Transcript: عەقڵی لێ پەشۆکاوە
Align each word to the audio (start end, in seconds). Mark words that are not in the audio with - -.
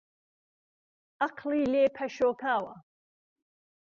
عەقڵی 1.21 1.63
لێ 1.73 1.83
پەشۆکاوە 1.95 2.75